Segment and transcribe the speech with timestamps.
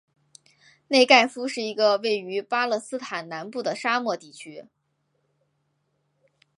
[0.87, 4.65] 内盖夫是一个位于巴勒斯坦南部的沙漠地区。